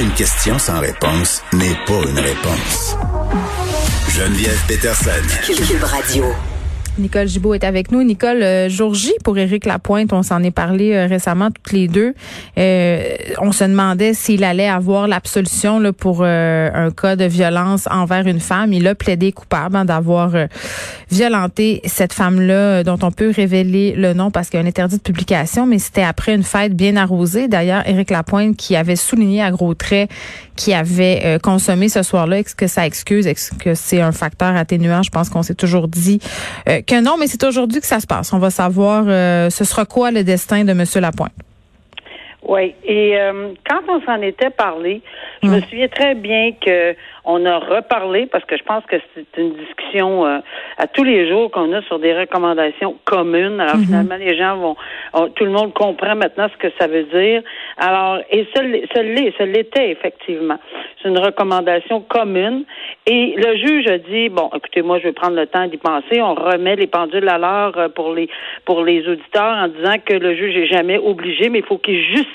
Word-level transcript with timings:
Une 0.00 0.10
question 0.12 0.58
sans 0.58 0.80
réponse 0.80 1.42
n'est 1.52 1.76
pas 1.86 2.00
une 2.08 2.18
réponse. 2.18 2.96
Geneviève 4.08 4.60
Peterson. 4.66 5.10
Cube 5.44 5.84
Radio. 5.84 6.24
Nicole 6.96 7.26
Gibault 7.26 7.54
est 7.54 7.64
avec 7.64 7.90
nous. 7.90 8.04
Nicole, 8.04 8.42
euh, 8.42 8.68
pour 9.24 9.36
Éric 9.36 9.66
Lapointe, 9.66 10.12
on 10.12 10.22
s'en 10.22 10.42
est 10.44 10.52
parlé 10.52 10.92
euh, 10.92 11.06
récemment 11.06 11.50
toutes 11.50 11.72
les 11.72 11.88
deux. 11.88 12.14
Euh, 12.56 13.16
on 13.40 13.50
se 13.50 13.64
demandait 13.64 14.14
s'il 14.14 14.44
allait 14.44 14.68
avoir 14.68 15.08
l'absolution 15.08 15.80
là, 15.80 15.92
pour 15.92 16.20
euh, 16.20 16.70
un 16.72 16.90
cas 16.92 17.16
de 17.16 17.24
violence 17.24 17.88
envers 17.90 18.26
une 18.28 18.38
femme. 18.38 18.72
Il 18.72 18.86
a 18.86 18.94
plaidé 18.94 19.32
coupable 19.32 19.76
hein, 19.76 19.84
d'avoir 19.84 20.32
violenté 21.10 21.80
cette 21.84 22.12
femme-là, 22.12 22.84
dont 22.84 22.98
on 23.02 23.10
peut 23.10 23.32
révéler 23.34 23.94
le 23.96 24.12
nom 24.12 24.30
parce 24.30 24.48
qu'il 24.48 24.60
y 24.60 24.62
a 24.62 24.64
un 24.64 24.68
interdit 24.68 24.96
de 24.96 25.02
publication, 25.02 25.66
mais 25.66 25.78
c'était 25.78 26.02
après 26.02 26.34
une 26.34 26.44
fête 26.44 26.74
bien 26.74 26.96
arrosée. 26.96 27.48
D'ailleurs, 27.48 27.88
Éric 27.88 28.10
Lapointe 28.10 28.56
qui 28.56 28.76
avait 28.76 28.96
souligné 28.96 29.42
à 29.42 29.50
gros 29.50 29.74
traits 29.74 30.10
qui 30.56 30.72
avait 30.72 31.38
consommé 31.42 31.88
ce 31.88 32.04
soir-là, 32.04 32.38
est-ce 32.38 32.54
que 32.54 32.68
ça 32.68 32.86
excuse, 32.86 33.26
est-ce 33.26 33.50
que 33.52 33.74
c'est 33.74 34.00
un 34.00 34.12
facteur 34.12 34.54
atténuant? 34.54 35.02
Je 35.02 35.10
pense 35.10 35.28
qu'on 35.28 35.42
s'est 35.42 35.56
toujours 35.56 35.88
dit 35.88 36.20
que 36.84 37.00
non, 37.00 37.16
mais 37.18 37.26
c'est 37.26 37.42
aujourd'hui 37.44 37.80
que 37.80 37.86
ça 37.86 38.00
se 38.00 38.06
passe. 38.06 38.32
On 38.32 38.38
va 38.38 38.50
savoir 38.50 39.04
euh, 39.06 39.50
ce 39.50 39.64
sera 39.64 39.84
quoi 39.84 40.10
le 40.10 40.24
destin 40.24 40.64
de 40.64 40.70
M. 40.70 40.84
Lapointe. 40.96 41.32
Oui, 42.46 42.74
et 42.84 43.18
euh, 43.18 43.52
quand 43.68 43.80
on 43.88 44.00
s'en 44.02 44.20
était 44.20 44.50
parlé, 44.50 45.00
je 45.42 45.48
me 45.48 45.60
souviens 45.62 45.88
très 45.88 46.14
bien 46.14 46.52
que 46.52 46.94
on 47.24 47.46
a 47.46 47.58
reparlé 47.58 48.26
parce 48.26 48.44
que 48.44 48.54
je 48.58 48.62
pense 48.64 48.84
que 48.84 48.96
c'est 49.14 49.40
une 49.40 49.54
discussion 49.54 50.26
euh, 50.26 50.40
à 50.76 50.86
tous 50.86 51.04
les 51.04 51.26
jours 51.26 51.50
qu'on 51.50 51.72
a 51.72 51.80
sur 51.82 51.98
des 51.98 52.12
recommandations 52.12 52.96
communes. 53.06 53.60
Alors 53.60 53.76
Mhm. 53.76 53.84
finalement, 53.86 54.16
les 54.16 54.36
gens 54.36 54.56
vont, 54.58 54.76
tout 55.34 55.44
le 55.44 55.50
monde 55.52 55.72
comprend 55.72 56.14
maintenant 56.16 56.48
ce 56.52 56.58
que 56.58 56.70
ça 56.78 56.86
veut 56.86 57.04
dire. 57.04 57.42
Alors, 57.78 58.18
et 58.30 58.46
ce 58.54 58.60
l'est, 58.60 59.32
ce 59.38 59.42
l'était 59.44 59.90
effectivement. 59.90 60.58
C'est 61.02 61.08
une 61.08 61.18
recommandation 61.18 62.02
commune. 62.02 62.64
Et 63.06 63.34
le 63.36 63.56
juge 63.56 63.86
a 63.88 63.98
dit, 63.98 64.28
bon, 64.28 64.50
écoutez, 64.54 64.82
moi, 64.82 64.98
je 64.98 65.04
vais 65.04 65.12
prendre 65.12 65.36
le 65.36 65.46
temps 65.46 65.66
d'y 65.66 65.76
penser. 65.78 66.20
On 66.20 66.34
remet 66.34 66.76
les 66.76 66.86
pendules 66.86 67.28
à 67.28 67.38
l'heure 67.38 67.72
euh, 67.78 67.88
pour 67.88 68.12
les 68.12 68.28
pour 68.66 68.84
les 68.84 69.06
auditeurs 69.08 69.56
en 69.64 69.68
disant 69.68 69.96
que 70.04 70.12
le 70.14 70.34
juge 70.34 70.56
est 70.56 70.66
jamais 70.66 70.98
obligé, 70.98 71.48
mais 71.48 71.60
il 71.60 71.64
faut 71.64 71.78
qu'il 71.78 72.00
justifie 72.02 72.33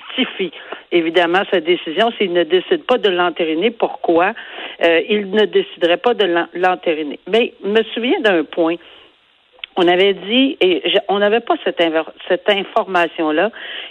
évidemment 0.92 1.44
sa 1.52 1.60
décision. 1.60 2.12
S'il 2.18 2.34
ne 2.34 2.44
décide 2.44 2.84
pas 2.86 2.98
de 2.98 3.10
l'entériner, 3.10 3.72
pourquoi 3.72 4.34
euh, 4.84 5.02
il 5.10 5.32
ne 5.32 5.46
déciderait 5.46 5.98
pas 5.98 6.14
de 6.14 6.26
l'en- 6.26 6.48
l'entériner? 6.54 7.20
Mais 7.28 7.54
me 7.64 7.84
souviens 7.94 8.20
d'un 8.22 8.44
point. 8.44 8.76
On 9.82 9.88
avait 9.88 10.14
dit, 10.14 10.58
et 10.60 10.84
on 11.08 11.20
n'avait 11.20 11.40
pas 11.40 11.54
cette, 11.64 11.82
cette 12.28 12.50
information-là, 12.50 13.50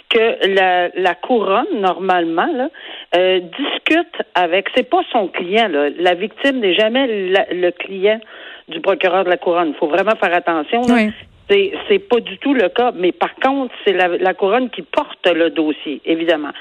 que 0.09 0.93
la, 1.01 1.15
couronne, 1.15 1.79
normalement, 1.79 2.45
là, 2.53 2.69
euh, 3.15 3.39
discute 3.39 4.21
avec, 4.35 4.67
c'est 4.75 4.87
pas 4.87 5.01
son 5.11 5.29
client, 5.29 5.67
la 5.97 6.13
victime 6.13 6.59
n'est 6.59 6.75
jamais 6.75 7.07
le 7.07 7.71
client 7.71 8.19
du 8.67 8.81
procureur 8.81 9.23
de 9.23 9.29
la 9.29 9.37
couronne. 9.37 9.69
Il 9.69 9.75
faut 9.75 9.87
vraiment 9.87 10.15
faire 10.21 10.33
attention. 10.35 10.81
Oui. 10.81 11.09
C'est, 11.49 11.71
c'est 11.87 11.99
pas 11.99 12.19
du 12.19 12.37
tout 12.37 12.53
le 12.53 12.69
cas, 12.69 12.91
mais 12.95 13.11
par 13.11 13.33
contre, 13.35 13.73
c'est 13.83 13.93
la, 13.93 14.07
la 14.07 14.33
couronne 14.33 14.69
qui 14.69 14.83
porte 14.83 15.25
le 15.27 15.49
dossier, 15.49 15.99
évidemment. 16.05 16.51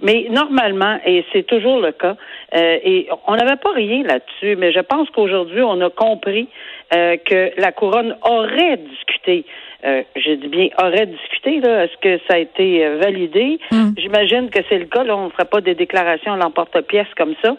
Mais 0.00 0.26
normalement, 0.30 0.98
et 1.04 1.24
c'est 1.32 1.46
toujours 1.46 1.80
le 1.80 1.92
cas, 1.92 2.16
euh, 2.54 2.78
et 2.82 3.08
on 3.26 3.36
n'avait 3.36 3.56
pas 3.56 3.72
rien 3.72 4.02
là-dessus, 4.04 4.56
mais 4.56 4.72
je 4.72 4.80
pense 4.80 5.10
qu'aujourd'hui, 5.10 5.60
on 5.62 5.80
a 5.82 5.90
compris 5.90 6.48
euh, 6.94 7.16
que 7.18 7.50
la 7.60 7.72
couronne 7.72 8.16
aurait 8.22 8.78
discuté. 8.78 9.44
Euh, 9.84 10.02
je 10.16 10.32
dis 10.32 10.48
bien 10.48 10.68
aurait 10.82 11.06
discuté, 11.06 11.60
là. 11.60 11.84
Est-ce 11.84 11.96
que 11.98 12.18
ça 12.26 12.34
a 12.34 12.38
été 12.38 12.84
euh, 12.84 12.96
validé? 12.96 13.60
Mm. 13.70 13.90
J'imagine 13.96 14.50
que 14.50 14.60
c'est 14.68 14.78
le 14.78 14.86
cas, 14.86 15.04
là. 15.04 15.16
On 15.16 15.26
ne 15.26 15.30
ferait 15.30 15.44
pas 15.44 15.60
des 15.60 15.74
déclarations 15.74 16.32
à 16.32 16.36
l'emporte-pièce 16.36 17.06
comme 17.16 17.34
ça. 17.44 17.54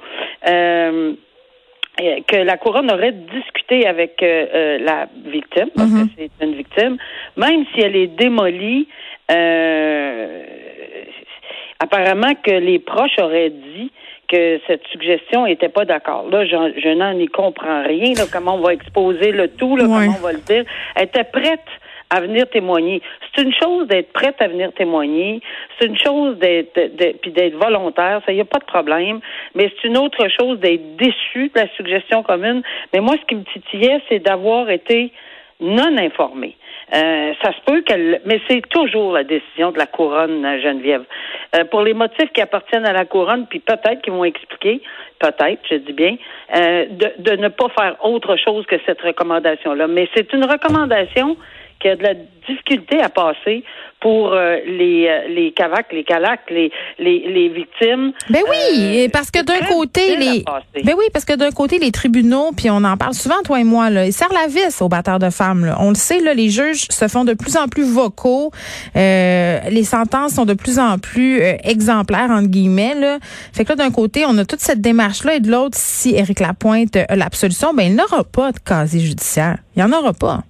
Euh, 2.01 2.19
que 2.27 2.37
la 2.37 2.55
couronne 2.57 2.89
aurait 2.91 3.11
discuté 3.11 3.85
avec 3.85 4.23
euh, 4.23 4.45
euh, 4.53 4.77
la 4.79 5.07
victime, 5.25 5.69
parce 5.75 5.89
Mhm. 5.89 6.07
que 6.07 6.13
c'est 6.17 6.45
une 6.45 6.53
victime, 6.55 6.97
même 7.35 7.65
si 7.73 7.81
elle 7.81 7.95
est 7.95 8.07
démolie, 8.07 8.87
euh, 9.31 10.43
apparemment 11.79 12.33
que 12.41 12.51
les 12.51 12.79
proches 12.79 13.17
auraient 13.19 13.49
dit 13.49 13.91
que 14.31 14.59
cette 14.67 14.85
suggestion 14.91 15.45
n'était 15.45 15.69
pas 15.69 15.85
d'accord. 15.85 16.27
Là, 16.31 16.45
je 16.45 16.93
n'en 16.93 17.17
y 17.17 17.27
comprends 17.27 17.83
rien, 17.83 18.13
là, 18.13 18.23
comment 18.31 18.55
on 18.55 18.61
va 18.61 18.73
exposer 18.73 19.31
le 19.31 19.47
tout, 19.49 19.75
là, 19.75 19.85
Ouais. 19.85 20.05
comment 20.05 20.17
on 20.19 20.23
va 20.23 20.33
le 20.33 20.39
dire. 20.39 20.63
Elle 20.95 21.05
était 21.05 21.23
prête 21.23 21.65
à 22.09 22.21
venir 22.21 22.49
témoigner. 22.49 23.01
C'est 23.21 23.43
une 23.43 23.53
chose 23.53 23.87
d'être 23.87 24.11
prête 24.13 24.41
à 24.41 24.47
venir 24.47 24.71
témoigner, 24.73 25.41
c'est 25.77 25.87
une 25.87 25.97
chose 25.97 26.37
d'être 26.37 26.73
puis 27.21 27.31
d'être 27.31 27.55
volontaire, 27.55 28.21
ça 28.25 28.31
y 28.31 28.41
a 28.41 28.45
pas 28.45 28.59
de 28.59 28.65
problème, 28.65 29.19
mais 29.55 29.71
c'est 29.75 29.87
une 29.87 29.97
autre 29.97 30.27
chose 30.39 30.59
d'être 30.59 30.95
déçu 30.95 31.51
de 31.53 31.59
la 31.59 31.67
suggestion 31.75 32.23
commune. 32.23 32.63
Mais 32.93 32.99
moi, 32.99 33.15
ce 33.21 33.25
qui 33.25 33.35
me 33.35 33.43
titillait, 33.43 34.01
c'est 34.09 34.19
d'avoir 34.19 34.69
été 34.69 35.11
non 35.59 35.97
informé. 35.97 36.55
Euh, 36.95 37.33
ça 37.43 37.51
se 37.51 37.61
peut 37.65 37.81
qu'elle, 37.81 38.19
mais 38.25 38.41
c'est 38.49 38.67
toujours 38.69 39.11
la 39.11 39.23
décision 39.23 39.71
de 39.71 39.77
la 39.77 39.85
couronne, 39.85 40.43
euh, 40.43 40.59
Geneviève. 40.59 41.03
Euh, 41.55 41.63
pour 41.65 41.81
les 41.81 41.93
motifs 41.93 42.31
qui 42.33 42.41
appartiennent 42.41 42.85
à 42.85 42.93
la 42.93 43.05
couronne, 43.05 43.45
puis 43.47 43.59
peut-être 43.59 44.01
qu'ils 44.01 44.13
vont 44.13 44.23
expliquer, 44.23 44.81
peut-être, 45.19 45.59
je 45.69 45.75
dis 45.75 45.93
bien, 45.93 46.15
euh, 46.55 46.85
de, 46.89 47.11
de 47.19 47.35
ne 47.35 47.49
pas 47.49 47.67
faire 47.77 47.95
autre 48.03 48.37
chose 48.37 48.65
que 48.65 48.77
cette 48.87 49.01
recommandation-là. 49.01 49.87
Mais 49.87 50.07
c'est 50.15 50.33
une 50.33 50.45
recommandation 50.45 51.37
qui 51.79 51.87
a 51.87 51.95
de 51.95 52.03
la 52.03 52.13
difficulté 52.47 53.01
à 53.01 53.09
passer 53.09 53.63
pour 54.01 54.31
euh, 54.33 54.57
les 54.65 55.07
euh, 55.07 55.27
les 55.27 55.51
cavacs, 55.51 55.91
les 55.91 56.03
calacs, 56.03 56.49
les 56.49 56.71
les, 56.99 57.25
les 57.27 57.49
victimes. 57.49 58.13
Ben 58.29 58.41
oui, 58.49 59.05
Euh, 59.05 59.07
parce 59.11 59.29
que 59.29 59.43
d'un 59.43 59.59
côté 59.65 60.15
les. 60.15 60.43
Ben 60.83 60.95
oui, 60.97 61.05
parce 61.11 61.25
que 61.25 61.33
d'un 61.33 61.51
côté 61.51 61.79
les 61.79 61.91
tribunaux, 61.91 62.51
puis 62.55 62.69
on 62.69 62.83
en 62.83 62.95
parle 62.97 63.13
souvent 63.13 63.41
toi 63.43 63.59
et 63.59 63.63
moi 63.63 63.89
là, 63.89 64.05
ils 64.05 64.13
serrent 64.13 64.33
la 64.33 64.47
vis 64.47 64.81
aux 64.81 64.87
batteurs 64.87 65.19
de 65.19 65.29
femmes 65.29 65.65
là. 65.65 65.75
On 65.79 65.89
le 65.89 65.95
sait 65.95 66.21
là, 66.21 66.33
les 66.33 66.49
juges 66.49 66.87
se 66.89 67.07
font 67.07 67.25
de 67.25 67.33
plus 67.33 67.57
en 67.57 67.67
plus 67.67 67.83
vocaux, 67.83 68.51
euh, 68.95 69.59
les 69.69 69.83
sentences 69.83 70.33
sont 70.35 70.45
de 70.45 70.53
plus 70.53 70.79
en 70.79 70.97
plus 70.97 71.41
euh, 71.41 71.55
exemplaires 71.63 72.29
entre 72.31 72.47
guillemets 72.47 72.95
là. 72.95 73.19
Fait 73.53 73.65
que 73.65 73.69
là 73.69 73.75
d'un 73.75 73.91
côté, 73.91 74.25
on 74.25 74.37
a 74.37 74.45
toute 74.45 74.61
cette 74.61 74.81
démarche 74.81 75.23
là 75.25 75.35
et 75.35 75.39
de 75.41 75.51
l'autre 75.51 75.77
si 75.77 76.15
Éric 76.15 76.39
Lapointe 76.39 76.95
a 76.95 77.15
l'absolution, 77.15 77.73
ben 77.73 77.83
il 77.83 77.95
n'aura 77.95 78.23
pas 78.23 78.51
de 78.51 78.59
casier 78.59 79.01
judiciaire. 79.01 79.57
Il 79.75 79.81
y 79.81 79.83
en 79.83 79.91
aura 79.91 80.13
pas. 80.13 80.43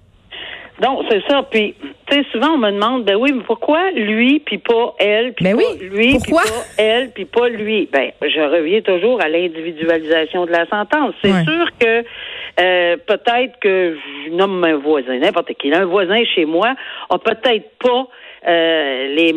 Donc, 0.80 1.04
c'est 1.10 1.22
ça. 1.28 1.42
Puis, 1.42 1.74
tu 2.06 2.16
sais, 2.16 2.24
souvent, 2.32 2.54
on 2.54 2.58
me 2.58 2.70
demande, 2.70 3.04
ben 3.04 3.16
oui, 3.16 3.32
mais 3.34 3.42
pourquoi 3.42 3.90
lui, 3.90 4.40
puis 4.40 4.58
pas 4.58 4.94
elle, 4.98 5.34
puis 5.34 5.44
Ben 5.44 5.56
pas 5.56 5.62
oui, 5.62 5.88
lui, 5.88 6.08
puis 6.08 6.18
pourquoi? 6.18 6.42
pas 6.42 6.82
elle, 6.82 7.10
puis 7.10 7.24
pas 7.26 7.48
lui? 7.48 7.88
Ben, 7.92 8.10
je 8.22 8.40
reviens 8.40 8.80
toujours 8.80 9.20
à 9.20 9.28
l'individualisation 9.28 10.46
de 10.46 10.50
la 10.50 10.66
sentence. 10.66 11.14
C'est 11.22 11.44
sûr 11.44 11.66
que 11.78 12.04
euh, 12.60 12.96
peut-être 13.06 13.58
que 13.60 13.96
je 14.26 14.32
nomme 14.32 14.64
un 14.64 14.76
voisin, 14.76 15.18
n'importe 15.18 15.52
qui, 15.54 15.72
un 15.72 15.84
voisin 15.84 16.22
chez 16.34 16.46
moi 16.46 16.74
a 17.10 17.18
peut-être 17.18 17.70
pas 17.78 18.06
euh, 18.46 19.14
les, 19.14 19.34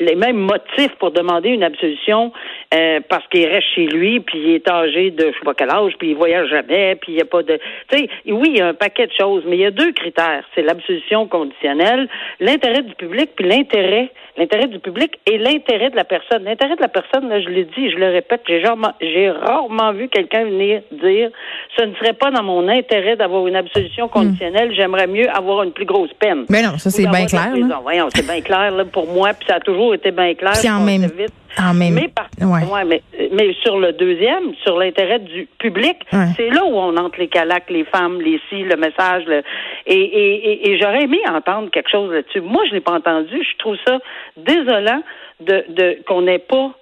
les 0.00 0.14
mêmes 0.14 0.38
motifs 0.38 0.94
pour 0.98 1.10
demander 1.10 1.50
une 1.50 1.64
absolution 1.64 2.32
euh, 2.74 3.00
parce 3.08 3.26
qu'il 3.28 3.46
reste 3.46 3.66
chez 3.74 3.86
lui, 3.86 4.20
puis 4.20 4.38
il 4.38 4.54
est 4.54 4.68
âgé 4.68 5.10
de 5.10 5.26
je 5.26 5.38
sais 5.38 5.44
pas 5.44 5.54
quel 5.54 5.70
âge, 5.70 5.92
puis 5.98 6.10
il 6.10 6.16
voyage 6.16 6.48
jamais, 6.48 6.96
puis 6.96 7.12
il 7.12 7.14
n'y 7.16 7.22
a 7.22 7.24
pas 7.24 7.42
de... 7.42 7.58
Tu 7.88 7.98
sais, 7.98 8.08
oui, 8.26 8.50
il 8.50 8.58
y 8.58 8.60
a 8.60 8.68
un 8.68 8.74
paquet 8.74 9.06
de 9.06 9.12
choses, 9.12 9.42
mais 9.46 9.56
il 9.56 9.62
y 9.62 9.66
a 9.66 9.70
deux 9.70 9.92
critères. 9.92 10.44
C'est 10.54 10.62
l'absolution 10.62 11.26
conditionnelle, 11.26 12.08
l'intérêt 12.40 12.82
du 12.82 12.94
public, 12.94 13.30
puis 13.36 13.46
l'intérêt, 13.46 14.10
l'intérêt 14.36 14.66
du 14.66 14.78
public 14.78 15.18
et 15.26 15.38
l'intérêt 15.38 15.90
de 15.90 15.96
la 15.96 16.04
personne. 16.04 16.44
L'intérêt 16.44 16.76
de 16.76 16.82
la 16.82 16.88
personne, 16.88 17.28
là, 17.28 17.40
je 17.40 17.48
l'ai 17.48 17.64
dit, 17.64 17.90
je 17.90 17.96
le 17.96 18.10
répète, 18.10 18.42
j'ai 18.48 18.60
rarement, 18.60 18.92
j'ai 19.00 19.30
rarement 19.30 19.92
vu 19.92 20.08
quelqu'un 20.08 20.44
venir 20.44 20.82
dire 20.90 21.30
ce 21.76 21.84
ne 21.84 21.94
serait 21.94 22.12
pas 22.12 22.30
dans 22.30 22.42
mon 22.42 22.68
intérêt 22.68 23.16
d'avoir 23.16 23.46
une 23.46 23.56
absolution 23.56 24.08
conditionnelle, 24.08 24.72
j'aimerais 24.74 25.06
mieux 25.06 25.28
avoir 25.30 25.62
une 25.62 25.72
plus 25.72 25.84
grosse 25.84 26.12
peine. 26.18 26.44
Ben 26.48 26.64
non, 26.64 26.78
ça 26.78 26.90
c'est 26.90 27.06
bien 27.06 27.26
clair. 27.26 27.50
prison. 27.50 27.68
là. 27.68 27.80
Voyons, 27.82 28.08
c'est 28.14 28.26
bien 28.26 28.40
clair 28.44 28.70
là, 28.70 28.84
pour 28.84 29.06
moi, 29.12 29.30
puis 29.34 29.46
ça 29.48 29.56
a 29.56 29.60
toujours 29.60 29.94
été 29.94 30.10
bien 30.12 30.34
clair. 30.34 30.52
Puis 30.60 30.70
en 30.70 30.80
même- 30.80 31.02
vite. 31.06 31.32
En 31.58 31.72
même 31.72 31.94
Mais, 31.94 32.08
par- 32.08 32.28
ouais. 32.40 32.64
ouais, 32.66 32.84
mais, 32.84 33.02
mais 33.32 33.52
sur 33.62 33.78
le 33.78 33.92
deuxième, 33.92 34.54
sur 34.64 34.76
l'intérêt 34.76 35.20
du 35.20 35.48
public, 35.58 35.96
Ouais. 36.12 36.26
c'est 36.36 36.50
là 36.50 36.64
où 36.64 36.76
on 36.76 36.96
entre 36.96 37.18
les 37.20 37.28
calacs, 37.28 37.70
les 37.70 37.84
femmes, 37.84 38.20
les 38.20 38.40
si, 38.48 38.62
le 38.64 38.76
message. 38.76 39.24
Le, 39.26 39.42
et 39.86 39.94
et, 39.94 40.50
et, 40.50 40.70
et 40.70 40.78
j'aurais 40.80 41.02
aimé 41.04 41.18
entendre 41.28 41.70
quelque 41.70 41.90
chose 41.90 42.12
là-dessus. 42.12 42.40
Moi, 42.40 42.62
je 42.68 42.74
l'ai 42.74 42.80
pas 42.80 42.94
entendu. 42.94 43.40
Je 43.40 43.56
trouve 43.58 43.76
ça 43.86 43.98
désolant 44.36 45.02
de, 45.40 45.64
de 45.68 45.98
qu'on 46.06 46.22
n'ait 46.22 46.38
pas 46.40 46.72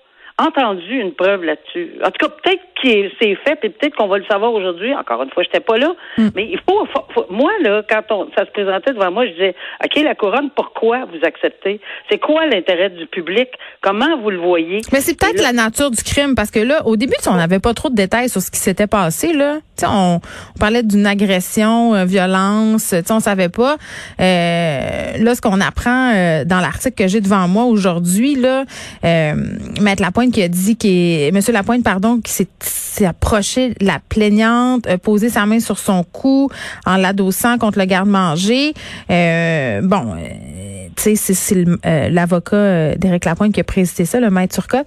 entendu 0.47 1.01
une 1.01 1.13
preuve 1.13 1.45
là-dessus. 1.45 1.93
En 2.05 2.11
tout 2.11 2.27
cas, 2.27 2.29
peut-être 2.43 2.63
que 2.83 3.11
c'est 3.21 3.35
fait, 3.47 3.59
et 3.63 3.69
peut-être 3.71 3.95
qu'on 3.97 4.09
va 4.09 4.19
le 4.19 4.25
savoir 4.25 4.53
aujourd'hui. 4.53 4.95
Encore 4.95 5.23
une 5.23 5.31
fois, 5.31 5.43
j'étais 5.43 5.61
pas 5.61 5.77
là, 5.79 5.93
Mm. 6.19 6.29
mais 6.35 6.45
il 6.51 6.59
faut, 6.69 6.85
faut- 6.87 7.05
faut- 7.15 7.27
moi 7.31 7.51
là, 7.63 7.83
quand 7.89 8.03
on, 8.11 8.29
ça 8.37 8.45
se 8.45 8.51
présentait 8.51 8.93
devant 8.93 9.11
moi, 9.11 9.27
je 9.27 9.33
disais, 9.33 9.55
ok, 9.85 10.03
la 10.03 10.15
couronne, 10.15 10.51
pourquoi 10.55 11.05
vous 11.07 11.19
acceptez? 11.25 11.81
C'est 12.11 12.19
quoi 12.19 12.47
l'intérêt 12.47 12.91
du 12.91 13.07
public? 13.07 13.49
Comment 13.81 14.17
vous 14.19 14.31
le 14.31 14.39
voyez? 14.39 14.81
Mais 14.93 15.01
c'est 15.01 15.19
peut-être 15.19 15.37
là- 15.37 15.53
la 15.53 15.53
nature 15.53 15.91
du 15.91 16.03
crime 16.03 16.35
parce 16.35 16.51
que 16.51 16.61
là, 16.61 16.85
au 16.87 16.97
début, 16.97 17.15
on 17.29 17.35
n'avait 17.37 17.61
pas 17.61 17.75
trop 17.75 17.89
de 17.89 17.95
détails 17.95 18.29
sur 18.29 18.41
ce 18.41 18.51
qui 18.51 18.59
s'était 18.59 18.87
passé 18.87 19.33
là. 19.33 19.59
On, 19.89 20.21
parlait 20.59 20.83
d'une 20.83 21.07
agression, 21.07 21.95
euh, 21.95 22.05
violence, 22.05 22.95
on 23.11 23.21
savait 23.21 23.49
pas. 23.49 23.77
Euh, 24.21 25.19
là, 25.19 25.35
ce 25.35 25.41
qu'on 25.41 25.61
apprend 25.61 26.13
euh, 26.15 26.45
dans 26.45 26.61
l'article 26.61 26.95
que 26.95 27.09
j'ai 27.09 27.21
devant 27.21 27.49
moi 27.49 27.65
aujourd'hui 27.65 28.35
là, 28.37 28.65
euh, 29.05 29.35
Maître 29.81 30.03
Lapointe 30.03 30.33
qui 30.33 30.43
a 30.43 30.49
dit 30.49 30.77
que 30.77 31.31
Monsieur 31.33 31.53
Lapointe, 31.53 31.83
pardon, 31.83 32.21
qui 32.21 32.33
s'est 32.61 33.07
approché 33.07 33.71
de 33.81 33.87
la 33.87 33.99
plaignante, 34.09 34.87
posé 34.99 35.29
sa 35.31 35.47
main 35.47 35.61
sur 35.61 35.79
son 35.79 36.05
cou 36.05 36.49
en 36.87 36.97
l'adossant 36.97 37.59
contre 37.59 37.79
le 37.79 37.85
garde-manger. 37.87 38.75
Euh, 39.11 39.81
bon. 39.83 40.15
euh, 40.17 40.89
tu 40.95 41.17
sais, 41.17 41.35
c'est- 41.35 41.65
l'avocat 42.11 42.95
d'Éric 42.97 43.25
Lapointe 43.25 43.53
qui 43.55 43.61
a 43.61 43.65
précisé 43.65 44.05
ça, 44.05 44.21
le 44.21 44.31
maître 44.31 44.55
Turcotte 44.55 44.87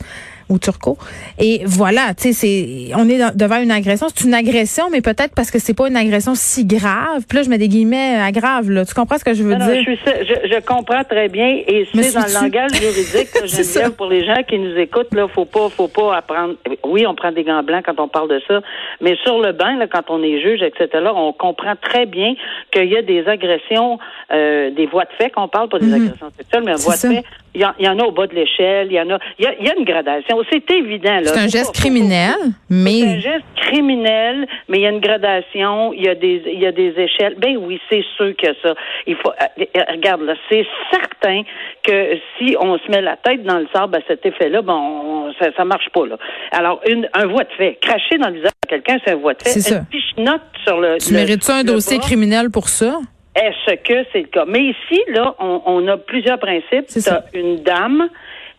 ou 0.50 0.60
Turco. 0.60 0.98
Et 1.40 1.62
voilà, 1.66 2.14
tu 2.16 2.32
sais, 2.32 2.34
c'est, 2.34 2.96
on 2.96 3.08
est 3.10 3.36
devant 3.36 3.62
une 3.62 3.72
agression. 3.72 4.08
C'est 4.14 4.26
une 4.26 4.34
agression, 4.34 4.90
mais 4.92 5.02
peut-être 5.02 5.34
parce 5.36 5.52
que 5.52 5.60
c'est 5.60 5.74
pas 5.74 5.88
une 5.88 5.96
agression 5.96 6.34
si 6.36 6.66
grave. 6.66 7.26
Puis 7.28 7.38
là, 7.38 7.44
je 7.44 7.50
mets 7.50 7.58
des 7.58 7.68
guillemets 7.68 8.16
à 8.16 8.32
grave, 8.32 8.70
là. 8.70 8.86
Tu 8.86 8.94
comprends 8.94 9.18
ce 9.18 9.24
que 9.24 9.34
je 9.34 9.44
veux 9.44 9.54
Non, 9.56 9.66
non, 9.66 9.72
dire? 9.72 9.84
je, 9.88 9.96
suis, 9.96 10.00
je, 10.06 10.54
je 10.54 10.60
comprends 10.62 11.04
très 11.04 11.30
bien 11.30 11.62
et 11.68 11.88
c'est 11.94 12.14
dans 12.14 12.26
le 12.26 12.34
langage 12.34 12.72
juridique, 12.74 13.28
ça. 13.34 13.46
Geneviève, 13.48 13.92
pour 13.96 14.08
les 14.08 14.26
gens 14.26 14.42
qui 14.48 14.60
nous 14.60 14.76
écoutent, 14.78 15.14
là, 15.14 15.28
faut 15.28 15.46
pas, 15.46 15.70
faut 15.70 15.88
pas 15.88 16.18
apprendre. 16.18 16.56
Oui, 16.86 17.06
on 17.08 17.16
prend 17.16 17.32
des 17.32 17.44
gants 17.44 17.64
blancs 17.64 17.84
quand 17.86 18.00
on 18.00 18.08
parle 18.08 18.30
de 18.30 18.42
ça, 18.48 18.62
mais 19.02 19.16
sur 19.24 19.40
le 19.40 19.52
banc, 19.52 19.76
là, 19.78 19.88
quand 19.88 20.10
on 20.10 20.22
est 20.24 20.42
juge, 20.42 20.62
etc., 20.62 20.88
là, 21.02 21.14
on 21.16 21.34
comprend 21.34 21.76
très 21.82 22.06
bien 22.06 22.34
qu'il 22.72 22.86
y 22.86 22.98
a 22.98 23.02
des 23.02 23.28
agressions, 23.28 24.00
euh, 24.32 24.72
des 24.72 24.86
voies 24.86 25.06
de 25.06 25.14
fait 25.18 25.30
qu'on 25.30 25.48
parle, 25.48 25.70
pas 25.70 25.80
des 25.80 25.94
agressions 25.94 26.32
sexuelles, 26.38 26.64
mais 26.66 26.74
voies 26.76 26.96
de 26.96 27.16
fait. 27.16 27.24
Il 27.54 27.62
y, 27.62 27.66
en, 27.66 27.72
il 27.80 27.86
y 27.86 27.88
en 27.88 27.98
a 28.00 28.04
au 28.04 28.12
bas 28.12 28.28
de 28.28 28.36
l'échelle, 28.36 28.88
il 28.90 28.96
y 28.96 29.00
en 29.00 29.10
a, 29.10 29.18
il 29.40 29.46
y 29.46 29.48
a, 29.48 29.54
il 29.58 29.66
y 29.66 29.70
a 29.70 29.76
une 29.78 29.86
gradation. 29.86 30.35
C'est 30.52 30.70
évident. 30.72 31.20
C'est 31.24 31.38
un 31.40 31.48
geste 31.48 31.74
criminel, 31.76 32.36
c'est 32.40 32.48
un 32.48 32.84
mais 32.84 33.20
geste 33.20 33.46
criminel, 33.56 34.48
mais 34.68 34.78
il 34.80 34.82
y 34.82 34.86
a 34.86 34.90
une 34.90 35.00
gradation, 35.00 35.94
il 35.94 36.04
y 36.04 36.10
a 36.10 36.16
des, 36.16 36.42
il 36.46 36.60
y 36.60 36.66
a 36.66 36.72
des 36.72 36.94
échelles. 36.98 37.36
Ben 37.38 37.58
oui, 37.58 37.80
c'est 37.90 38.04
sûr 38.18 38.36
que 38.36 38.48
ça. 38.62 38.74
Il 39.08 39.16
faut, 39.16 39.30
euh, 39.32 39.64
euh, 39.78 39.82
regarde 39.92 40.22
là, 40.22 40.34
c'est 40.50 40.66
certain 40.92 41.44
que 41.84 42.18
si 42.38 42.56
on 42.60 42.78
se 42.78 42.90
met 42.92 43.02
la 43.02 43.18
tête 43.18 43.44
dans 43.44 43.60
le 43.60 43.68
sable 43.74 43.96
à 43.98 44.00
cet 44.08 44.26
effet-là, 44.26 44.62
bon, 44.62 44.74
on- 44.74 45.34
ça, 45.40 45.50
ça 45.58 45.66
marche 45.66 45.90
pas 45.94 46.06
là. 46.06 46.18
Alors, 46.52 46.82
une, 46.88 47.10
un 47.14 47.26
voie 47.28 47.44
de 47.44 47.52
fait, 47.58 47.78
cracher 47.82 48.18
dans 48.18 48.28
le 48.30 48.36
visage 48.36 48.52
de 48.64 48.68
quelqu'un, 48.70 48.98
c'est 49.06 49.12
un 49.14 49.18
voie 49.18 49.34
de 49.34 49.42
fait. 49.44 49.50
C'est 49.50 49.62
ça. 49.62 49.80
Une 49.80 49.86
fiche 49.92 50.16
note 50.18 50.42
sur 50.66 50.80
le. 50.80 50.98
tu 51.00 51.12
le- 51.14 51.20
mérites-tu 51.20 51.52
un 51.52 51.58
le 51.64 51.64
dossier 51.64 51.98
criminel 52.00 52.50
pour 52.52 52.70
ça? 52.70 53.00
Est-ce 53.36 53.76
que 53.84 54.06
c'est 54.14 54.22
le 54.22 54.28
cas? 54.28 54.46
Mais 54.48 54.62
ici, 54.62 55.02
là, 55.10 55.36
on, 55.40 55.62
on 55.66 55.88
a 55.90 55.98
plusieurs 55.98 56.40
principes. 56.40 56.86
Ça. 56.88 57.26
une 57.34 57.58
dame, 57.64 58.08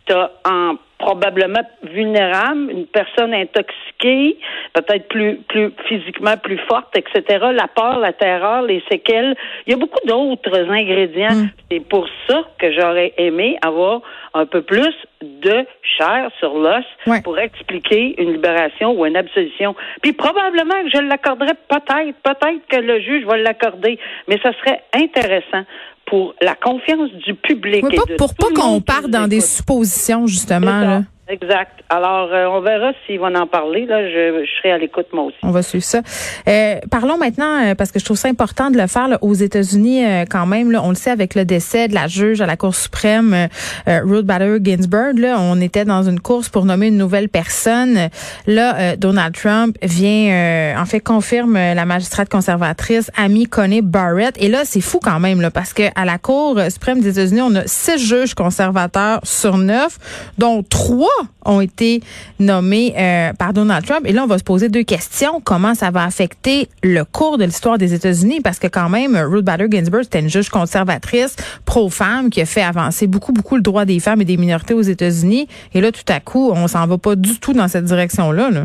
tu 0.06 0.12
as 0.12 0.31
un 0.44 0.76
probablement 0.98 1.62
vulnérable, 1.82 2.70
une 2.70 2.87
personne 2.87 3.34
intoxiquée, 3.34 4.38
peut-être 4.72 5.08
plus 5.08 5.37
plus 5.48 5.72
physiquement 5.88 6.37
plus 6.37 6.58
forte, 6.69 6.96
etc. 6.96 7.22
La 7.52 7.69
peur, 7.69 7.98
la 7.98 8.12
terreur, 8.12 8.62
les 8.62 8.82
séquelles. 8.90 9.37
Il 9.66 9.72
y 9.72 9.75
a 9.75 9.78
beaucoup 9.78 10.04
d'autres 10.06 10.70
ingrédients. 10.70 11.34
Mm. 11.34 11.48
C'est 11.70 11.81
pour 11.81 12.08
ça 12.28 12.43
que 12.58 12.72
j'aurais 12.72 13.12
aimé 13.19 13.58
avoir 13.62 14.00
un 14.34 14.46
peu 14.46 14.62
plus 14.62 14.94
de 15.22 15.66
chair 15.82 16.30
sur 16.38 16.58
l'os 16.58 16.84
Ouais. 17.06 17.22
pour 17.22 17.38
expliquer 17.38 18.20
une 18.20 18.32
libération 18.32 18.92
ou 18.98 19.06
une 19.06 19.16
absolution. 19.16 19.74
Puis 20.02 20.12
probablement 20.12 20.74
que 20.84 20.90
je 20.94 21.00
l'accorderais 21.00 21.54
peut-être, 21.68 22.14
peut-être 22.22 22.66
que 22.68 22.76
le 22.76 23.00
juge 23.00 23.24
va 23.24 23.36
l'accorder, 23.36 23.98
mais 24.28 24.38
ça 24.42 24.52
serait 24.58 24.82
intéressant 24.94 25.64
pour 26.06 26.34
la 26.40 26.54
confiance 26.54 27.10
du 27.12 27.34
public. 27.34 27.84
Oui, 27.84 27.90
et 27.92 27.96
pas, 27.96 28.04
de 28.06 28.14
pour 28.16 28.34
tout 28.34 28.54
pas 28.54 28.60
qu'on 28.60 28.80
parte 28.80 29.08
dans 29.08 29.26
des 29.26 29.40
suppositions, 29.40 30.26
justement. 30.26 31.02
Exact. 31.28 31.82
Alors, 31.88 32.28
euh, 32.32 32.46
on 32.46 32.61
verra 32.61 32.93
s'ils 33.05 33.19
vont 33.19 33.34
en 33.34 33.49
parler. 33.49 33.84
Là, 33.84 34.08
je, 34.08 34.44
je 34.44 34.50
serai 34.58 34.70
à 34.70 34.78
l'écoute 34.78 35.06
moi 35.12 35.25
aussi. 35.25 35.37
On 35.43 35.50
va 35.50 35.62
suivre 35.62 35.82
ça. 35.82 36.00
Euh, 36.49 36.76
parlons 36.88 37.19
maintenant, 37.19 37.64
euh, 37.64 37.75
parce 37.75 37.90
que 37.90 37.99
je 37.99 38.05
trouve 38.05 38.17
ça 38.17 38.28
important 38.28 38.70
de 38.70 38.78
le 38.78 38.87
faire 38.87 39.08
là, 39.08 39.19
aux 39.23 39.34
États-Unis 39.34 40.05
euh, 40.05 40.25
quand 40.31 40.46
même. 40.46 40.70
Là, 40.70 40.82
on 40.84 40.90
le 40.90 40.94
sait 40.94 41.11
avec 41.11 41.34
le 41.34 41.44
décès 41.44 41.88
de 41.88 41.94
la 41.94 42.06
juge 42.06 42.40
à 42.40 42.46
la 42.46 42.56
Cour 42.56 42.76
suprême, 42.76 43.34
euh, 43.34 43.49
euh, 43.88 44.02
Ruth 44.05 44.25
Bader 44.25 44.58
Ginsburg. 44.62 45.19
Là, 45.19 45.37
on 45.40 45.61
était 45.61 45.84
dans 45.84 46.05
une 46.05 46.20
course 46.20 46.49
pour 46.49 46.64
nommer 46.64 46.87
une 46.87 46.96
nouvelle 46.96 47.29
personne. 47.29 48.08
Là, 48.46 48.94
Donald 48.96 49.34
Trump 49.34 49.76
vient, 49.82 50.76
en 50.81 50.84
fait, 50.84 51.00
confirme 51.00 51.55
la 51.55 51.84
magistrate 51.84 52.29
conservatrice 52.29 53.11
Amy 53.17 53.46
Coney 53.46 53.82
Barrett. 53.82 54.40
Et 54.40 54.49
là, 54.49 54.61
c'est 54.64 54.81
fou 54.81 55.00
quand 55.02 55.19
même, 55.19 55.40
là, 55.40 55.50
parce 55.50 55.72
que 55.72 55.82
à 55.96 56.05
la 56.05 56.19
Cour 56.19 56.61
suprême 56.70 57.00
des 57.00 57.19
États-Unis, 57.19 57.43
on 57.43 57.55
a 57.56 57.67
six 57.67 57.99
juges 57.99 58.34
conservateurs 58.34 59.20
sur 59.25 59.58
neuf, 59.58 59.99
dont 60.38 60.62
trois 60.62 61.15
ont 61.44 61.60
été 61.60 62.02
nommés 62.38 62.94
euh, 62.96 63.32
par 63.32 63.52
Donald 63.52 63.84
Trump. 63.84 64.02
Et 64.04 64.12
là, 64.12 64.24
on 64.24 64.26
va 64.26 64.38
se 64.38 64.44
poser 64.44 64.68
deux 64.68 64.82
questions. 64.82 65.40
Comment 65.42 65.74
ça 65.74 65.90
va 65.90 66.04
affecter 66.04 66.68
le 66.82 67.04
cours 67.04 67.38
de 67.38 67.44
l'histoire 67.44 67.78
des 67.78 67.94
États-Unis? 67.94 68.40
Parce 68.40 68.58
que 68.58 68.66
quand 68.66 68.88
même, 68.88 69.16
Ruth 69.16 69.44
Bader 69.44 69.66
Ginsburg, 69.70 70.04
c'était 70.04 70.20
une 70.20 70.30
juge 70.30 70.48
conservatrice, 70.48 71.36
pro-femme, 71.64 72.30
qui 72.30 72.40
a 72.40 72.46
fait 72.46 72.62
avancer 72.62 73.06
beaucoup, 73.06 73.32
beaucoup 73.32 73.56
le 73.56 73.62
droit 73.62 73.84
des 73.84 74.00
femmes 74.00 74.20
et 74.20 74.24
des 74.24 74.36
minorités 74.36 74.74
aux 74.74 74.82
États-Unis. 74.82 75.48
Et 75.74 75.80
là, 75.80 75.92
tout 75.92 76.00
à 76.08 76.20
coup, 76.20 76.50
on 76.52 76.68
s'en 76.68 76.86
va 76.86 76.98
pas 76.98 77.16
du 77.16 77.38
tout 77.38 77.52
dans 77.52 77.69
cette 77.69 77.84
direction-là. 77.84 78.50
Là. 78.50 78.64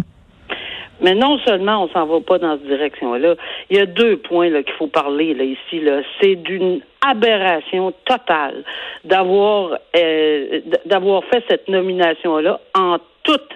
Mais 1.02 1.16
non 1.16 1.40
seulement 1.40 1.84
on 1.84 1.90
s'en 1.90 2.06
va 2.06 2.20
pas 2.22 2.38
dans 2.38 2.54
cette 2.54 2.68
direction-là, 2.68 3.36
il 3.70 3.78
y 3.78 3.80
a 3.80 3.86
deux 3.86 4.18
points 4.18 4.50
là 4.50 4.64
qu'il 4.64 4.76
faut 4.76 4.88
parler 4.88 5.34
là 5.34 5.44
ici 5.44 5.80
là. 5.82 6.02
C'est 6.20 6.36
d'une 6.36 6.82
aberration 7.06 7.94
totale 8.06 8.64
d'avoir 9.04 9.78
euh, 9.98 10.62
d'avoir 10.86 11.24
fait 11.26 11.44
cette 11.50 11.68
nomination-là 11.68 12.60
en 12.76 12.98
toute 13.24 13.50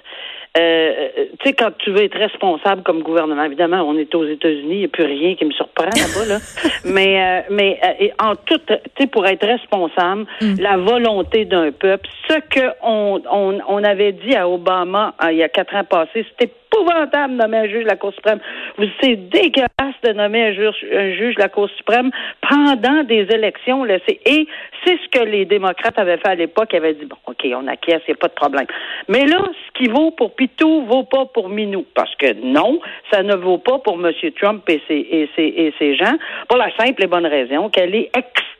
euh, 0.57 1.09
tu 1.39 1.49
sais, 1.49 1.53
quand 1.53 1.71
tu 1.79 1.91
veux 1.91 2.03
être 2.03 2.17
responsable 2.17 2.81
comme 2.83 3.01
gouvernement, 3.01 3.43
évidemment, 3.43 3.81
on 3.81 3.97
est 3.97 4.13
aux 4.15 4.25
États-Unis, 4.25 4.75
il 4.75 4.79
n'y 4.79 4.85
a 4.85 4.89
plus 4.89 5.03
rien 5.03 5.35
qui 5.35 5.45
me 5.45 5.51
surprend 5.51 5.85
là-bas, 5.85 6.25
là. 6.27 6.37
mais 6.85 7.21
euh, 7.21 7.41
mais 7.49 7.79
euh, 7.83 8.05
et 8.05 8.13
en 8.21 8.35
tout, 8.35 8.59
tu 8.67 8.75
sais, 8.97 9.07
pour 9.07 9.25
être 9.27 9.45
responsable, 9.45 10.25
la 10.59 10.77
volonté 10.77 11.45
d'un 11.45 11.71
peuple, 11.71 12.07
ce 12.29 12.39
que 12.49 12.71
on, 12.81 13.21
on, 13.31 13.59
on 13.67 13.83
avait 13.83 14.13
dit 14.13 14.35
à 14.35 14.47
Obama 14.47 15.13
euh, 15.23 15.31
il 15.31 15.37
y 15.37 15.43
a 15.43 15.49
quatre 15.49 15.75
ans 15.75 15.83
passés, 15.83 16.25
c'était 16.31 16.51
épouvantable 16.75 17.33
de 17.33 17.41
nommer 17.41 17.57
un 17.57 17.67
juge 17.67 17.83
de 17.83 17.89
la 17.89 17.95
Cour 17.95 18.13
suprême. 18.13 18.39
Vous 18.77 18.85
c'est 19.01 19.15
dégueulasse 19.15 19.95
de 20.03 20.11
nommer 20.13 20.47
un 20.47 20.53
juge, 20.53 20.85
un 20.93 21.11
juge 21.13 21.35
de 21.35 21.41
la 21.41 21.49
Cour 21.49 21.69
suprême 21.77 22.11
pendant 22.41 23.03
des 23.03 23.27
élections. 23.33 23.83
Là, 23.83 23.97
et 24.07 24.47
c'est 24.85 24.97
ce 24.97 25.09
que 25.09 25.23
les 25.23 25.45
démocrates 25.45 25.97
avaient 25.97 26.17
fait 26.17 26.29
à 26.29 26.35
l'époque. 26.35 26.69
Ils 26.73 26.77
avaient 26.77 26.93
dit, 26.93 27.05
bon, 27.05 27.17
OK, 27.27 27.45
on 27.55 27.67
acquiesce, 27.67 28.01
il 28.07 28.11
a 28.11 28.15
pas 28.15 28.27
de 28.27 28.33
problème. 28.33 28.65
Mais 29.07 29.25
là, 29.25 29.41
ce 29.43 29.79
qui 29.79 29.89
vaut 29.89 30.11
pour 30.11 30.35
Pitou 30.35 30.85
vaut 30.85 31.03
pas 31.03 31.25
pour 31.25 31.49
Minou. 31.49 31.85
Parce 31.93 32.13
que 32.15 32.33
non, 32.43 32.79
ça 33.11 33.23
ne 33.23 33.35
vaut 33.35 33.57
pas 33.57 33.79
pour 33.79 33.95
M. 33.95 34.11
Trump 34.39 34.63
et 34.69 34.81
ses, 34.87 35.07
et 35.09 35.29
ses, 35.35 35.43
et 35.43 35.73
ses 35.79 35.95
gens, 35.95 36.15
pour 36.47 36.57
la 36.57 36.69
simple 36.77 37.03
et 37.03 37.07
bonne 37.07 37.25
raison 37.25 37.69
qu'elle 37.69 37.95
est 37.95 38.11
extrêmement, 38.15 38.54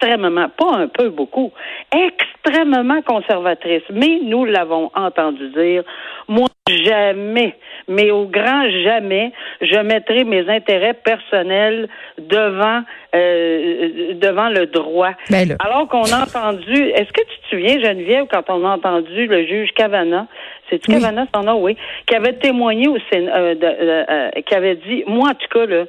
pas 0.57 0.71
un 0.71 0.87
peu, 0.87 1.09
beaucoup, 1.09 1.51
extrêmement 1.91 3.01
conservatrice. 3.01 3.83
Mais 3.91 4.19
nous 4.23 4.45
l'avons 4.45 4.91
entendu 4.95 5.49
dire, 5.49 5.83
moi, 6.27 6.47
jamais, 6.67 7.55
mais 7.87 8.11
au 8.11 8.25
grand 8.25 8.69
jamais, 8.83 9.31
je 9.61 9.77
mettrai 9.79 10.23
mes 10.23 10.49
intérêts 10.49 10.95
personnels 10.95 11.87
devant 12.17 12.81
euh, 13.15 14.13
devant 14.15 14.49
le 14.49 14.65
droit. 14.65 15.11
Ben 15.29 15.47
là. 15.47 15.55
Alors 15.59 15.87
qu'on 15.87 16.03
a 16.03 16.23
entendu, 16.23 16.73
est-ce 16.73 17.11
que 17.13 17.21
tu 17.21 17.39
te 17.43 17.47
souviens, 17.49 17.79
Geneviève, 17.79 18.25
quand 18.31 18.49
on 18.49 18.65
a 18.65 18.75
entendu 18.75 19.27
le 19.27 19.45
juge 19.45 19.69
Cavana, 19.75 20.27
c'est-tu 20.69 20.91
Oui. 20.91 20.99
Cavana 20.99 21.25
son 21.33 21.43
nom, 21.43 21.61
oui, 21.61 21.77
qui 22.07 22.15
avait 22.15 22.33
témoigné 22.33 22.87
au 22.87 22.97
Sénat, 23.11 23.37
euh, 23.37 23.55
euh, 23.61 24.29
qui 24.45 24.53
avait 24.55 24.75
dit, 24.75 25.03
moi 25.07 25.29
en 25.29 25.35
tout 25.35 25.47
cas, 25.53 25.65
là, 25.65 25.85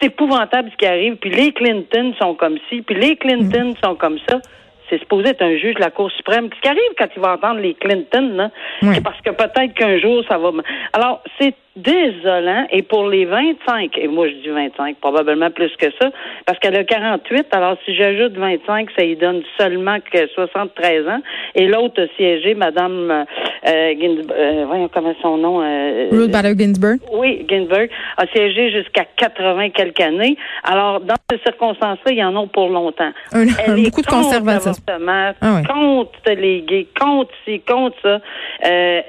c'est 0.00 0.08
épouvantable 0.08 0.70
ce 0.70 0.76
qui 0.76 0.86
arrive, 0.86 1.16
puis 1.16 1.30
les 1.30 1.52
Clinton 1.52 2.14
sont 2.20 2.34
comme 2.34 2.58
ci, 2.68 2.82
puis 2.82 2.94
les 2.94 3.16
Clinton 3.16 3.74
sont 3.82 3.94
comme 3.94 4.18
ça. 4.28 4.40
C'est 4.88 4.98
supposé 5.00 5.30
être 5.30 5.42
un 5.42 5.56
juge 5.56 5.74
de 5.74 5.80
la 5.80 5.90
Cour 5.90 6.10
suprême. 6.12 6.48
Ce 6.54 6.60
qui 6.60 6.68
arrive 6.68 6.80
quand 6.96 7.08
il 7.16 7.20
va 7.20 7.32
entendre 7.34 7.60
les 7.60 7.74
Clinton, 7.74 8.30
là, 8.36 8.50
Oui. 8.82 8.90
c'est 8.94 9.02
parce 9.02 9.20
que 9.20 9.30
peut-être 9.30 9.74
qu'un 9.74 9.98
jour, 9.98 10.22
ça 10.28 10.38
va... 10.38 10.50
Alors, 10.92 11.22
c'est 11.40 11.54
désolant. 11.76 12.66
Et 12.70 12.82
pour 12.82 13.08
les 13.08 13.24
25, 13.24 13.98
et 13.98 14.08
moi 14.08 14.28
je 14.28 14.34
dis 14.34 14.48
25, 14.48 14.96
probablement 14.96 15.50
plus 15.50 15.70
que 15.76 15.86
ça, 16.00 16.10
parce 16.46 16.58
qu'elle 16.58 16.76
a 16.76 16.84
48, 16.84 17.46
alors 17.52 17.76
si 17.84 17.94
j'ajoute 17.94 18.32
25, 18.36 18.88
ça 18.96 19.04
lui 19.04 19.16
donne 19.16 19.42
seulement 19.58 19.98
que 20.00 20.26
73 20.28 21.08
ans. 21.08 21.20
Et 21.54 21.66
l'autre 21.66 22.02
a 22.02 22.16
siégé, 22.16 22.54
Madame 22.54 23.26
euh, 23.66 23.94
euh, 24.00 24.64
voyons 24.66 24.88
comment 24.92 25.14
son 25.20 25.36
nom. 25.38 25.62
Euh, 25.62 26.08
Ruth 26.12 26.30
Bader 26.30 26.54
Ginsburg. 26.56 26.98
Oui, 27.12 27.44
Ginsburg 27.48 27.88
a 28.16 28.26
siégé 28.28 28.70
jusqu'à 28.70 29.04
80 29.16 29.70
quelques 29.70 30.00
années. 30.00 30.36
Alors, 30.62 31.00
dans 31.00 31.14
ces 31.30 31.38
circonstances-là, 31.38 32.12
il 32.12 32.18
y 32.18 32.24
en 32.24 32.36
a 32.36 32.46
pour 32.46 32.68
longtemps. 32.68 33.10
Un, 33.32 33.46
Elle 33.66 33.82
beaucoup 33.84 34.02
de 34.02 34.06
conservatisme. 34.06 34.82
Ah 35.08 35.62
contre 35.68 36.30
les 36.30 36.62
gays, 36.62 36.86
contre 36.98 37.32
ci, 37.44 37.60
contre 37.60 37.96
ça. 38.02 38.20
Euh, 38.66 39.00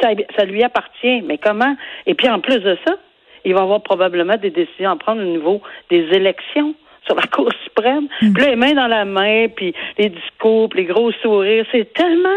ça. 0.00 0.08
Ça 0.36 0.44
lui 0.44 0.62
appartient. 0.62 1.22
Mais 1.22 1.38
comment? 1.38 1.76
Et 2.06 2.14
puis, 2.14 2.28
en 2.28 2.40
plus 2.40 2.58
de 2.58 2.76
ça, 2.86 2.96
il 3.44 3.54
va 3.54 3.62
avoir 3.62 3.82
probablement 3.82 4.36
des 4.36 4.50
décisions 4.50 4.90
à 4.90 4.96
prendre 4.96 5.22
au 5.22 5.26
niveau 5.26 5.60
des 5.90 6.06
élections 6.12 6.74
sur 7.06 7.14
la 7.14 7.22
Cour 7.32 7.50
suprême. 7.64 8.08
Mm. 8.22 8.32
Puis 8.32 8.42
là, 8.42 8.50
les 8.50 8.56
mains 8.56 8.72
dans 8.72 8.86
la 8.86 9.04
main, 9.04 9.48
puis 9.48 9.74
les 9.98 10.08
discours, 10.08 10.68
puis 10.68 10.80
les 10.80 10.86
gros 10.86 11.12
sourires. 11.22 11.66
C'est 11.72 11.92
tellement... 11.92 12.28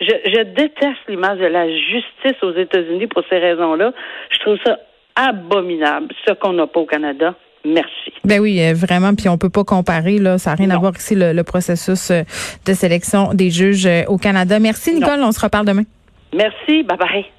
Je, 0.00 0.14
je 0.24 0.42
déteste 0.42 0.98
l'image 1.08 1.38
de 1.38 1.46
la 1.46 1.68
justice 1.68 2.42
aux 2.42 2.54
États-Unis 2.54 3.06
pour 3.06 3.22
ces 3.28 3.38
raisons-là. 3.38 3.92
Je 4.30 4.38
trouve 4.40 4.58
ça 4.64 4.78
abominable, 5.16 6.14
ce 6.26 6.32
qu'on 6.34 6.52
n'a 6.52 6.66
pas 6.66 6.80
au 6.80 6.86
Canada. 6.86 7.34
Merci. 7.64 8.12
Ben 8.24 8.40
oui, 8.40 8.60
euh, 8.62 8.72
vraiment. 8.74 9.14
Puis 9.14 9.28
on 9.28 9.36
peut 9.36 9.50
pas 9.50 9.64
comparer 9.64 10.18
là. 10.18 10.38
Ça 10.38 10.50
n'a 10.50 10.56
rien 10.56 10.70
à 10.70 10.78
voir 10.78 10.92
ici 10.96 11.14
le, 11.16 11.42
processus 11.42 12.10
euh, 12.10 12.22
de 12.66 12.72
sélection 12.72 13.34
des 13.34 13.50
juges 13.50 13.86
euh, 13.86 14.04
au 14.06 14.16
Canada. 14.16 14.58
Merci 14.58 14.94
Nicole. 14.94 15.20
On 15.22 15.32
se 15.32 15.40
reparle 15.40 15.66
demain. 15.66 15.84
Merci. 16.32 16.82
Bye 16.84 16.98
bye. 16.98 17.37